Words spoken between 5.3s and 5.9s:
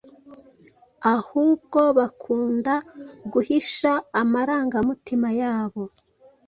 yabo